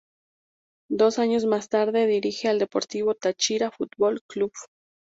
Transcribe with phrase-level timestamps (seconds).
[0.89, 4.51] Dos años más tarde dirige al Deportivo Táchira Fútbol Club.